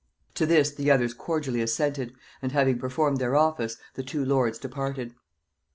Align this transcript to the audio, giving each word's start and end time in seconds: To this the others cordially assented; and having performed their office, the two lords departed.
To 0.33 0.47
this 0.47 0.71
the 0.71 0.89
others 0.89 1.13
cordially 1.13 1.61
assented; 1.61 2.13
and 2.41 2.51
having 2.53 2.79
performed 2.79 3.17
their 3.19 3.35
office, 3.35 3.77
the 3.93 4.01
two 4.01 4.25
lords 4.25 4.57
departed. 4.57 5.13